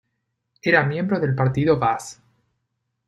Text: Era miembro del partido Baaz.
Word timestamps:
Era 0.63 0.81
miembro 0.83 1.19
del 1.19 1.35
partido 1.35 1.77
Baaz. 1.77 2.19